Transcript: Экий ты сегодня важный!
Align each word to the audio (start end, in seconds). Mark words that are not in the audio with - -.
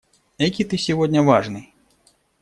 Экий 0.39 0.65
ты 0.65 0.79
сегодня 0.79 1.21
важный! 1.21 1.75